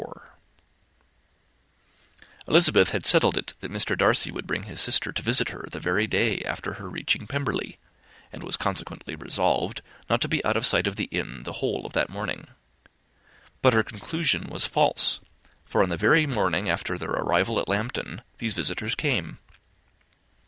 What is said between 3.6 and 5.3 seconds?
Mr. Darcy would bring his sister to